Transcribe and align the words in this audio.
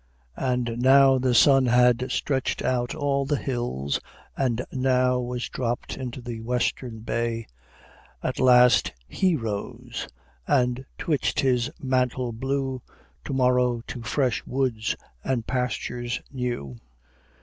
"And 0.39 0.79
now 0.79 1.19
the 1.19 1.35
sun 1.35 1.67
had 1.67 2.09
stretched 2.11 2.63
out 2.63 2.95
all 2.95 3.23
the 3.23 3.37
hills, 3.37 3.99
And 4.35 4.65
now 4.71 5.19
was 5.19 5.47
dropped 5.47 5.95
into 5.95 6.21
the 6.23 6.41
western 6.41 7.01
bay; 7.01 7.45
At 8.23 8.39
last 8.39 8.93
he 9.07 9.35
rose, 9.35 10.07
and 10.47 10.87
twitched 10.97 11.41
his 11.41 11.69
mantle 11.79 12.31
blue; 12.33 12.81
To 13.25 13.33
morrow 13.33 13.83
to 13.85 14.01
fresh 14.01 14.43
woods 14.47 14.95
and 15.23 15.45
pastures 15.45 16.19
new." 16.31 16.77